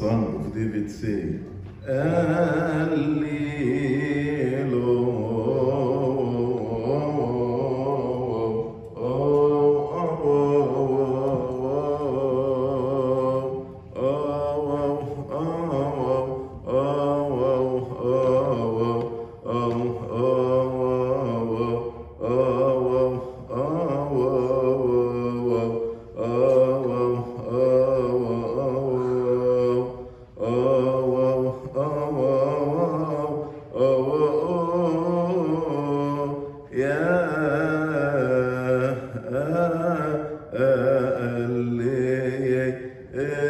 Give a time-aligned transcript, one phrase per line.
[0.00, 1.40] son of David say,
[43.12, 43.49] God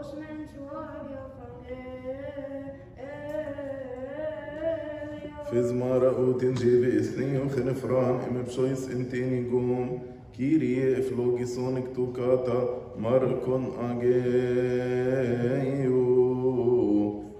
[0.00, 0.60] horsemen to
[5.50, 10.02] في زمارة وتنجي بإثني وخن فران إم بشويس انتيني قوم
[10.36, 12.68] كيري افلوكي سونك توكاتا
[12.98, 14.40] ماركون أجيو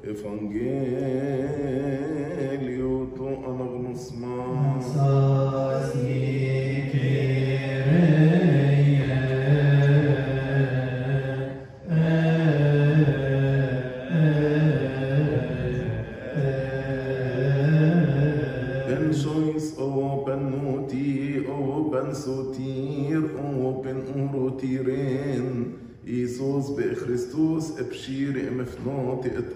[0.05, 2.20] افانجيو
[26.05, 27.93] Jesus be Christus et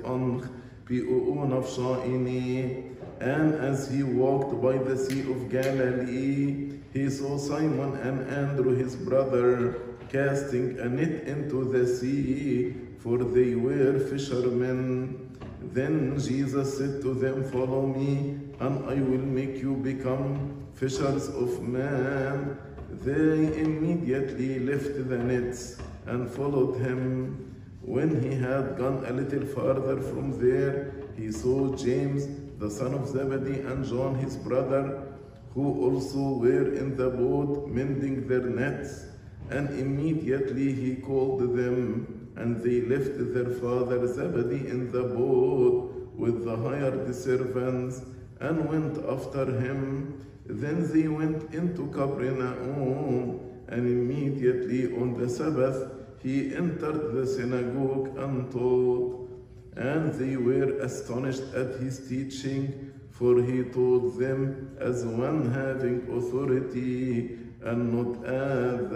[0.07, 0.45] anch
[0.89, 2.85] nafsha ini
[3.21, 8.95] and as he walked by the sea of Galilee he saw Simon and Andrew his
[8.95, 15.37] brother casting a net into the sea for they were fishermen.
[15.61, 21.61] Then Jesus said to them follow me and I will make you become fishers of
[21.63, 22.57] men.
[23.03, 27.55] They immediately left the nets and followed him.
[27.83, 32.29] When he had gone a little farther from there, he saw James,
[32.59, 35.03] the son of Zebedee, and John, his brother,
[35.55, 39.07] who also were in the boat mending their nets.
[39.51, 46.45] And immediately he called them, and they left their father Zebedee in the boat with
[46.45, 48.03] the hired servants
[48.41, 50.27] and went after him.
[50.47, 55.91] Then they went into Capernaum, and immediately on the Sabbath
[56.23, 59.31] he entered the synagogue and taught.
[59.77, 67.39] And they were astonished at his teaching, for he taught them as one having authority
[67.63, 68.93] and not as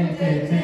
[0.00, 0.24] é.
[0.24, 0.59] é, é.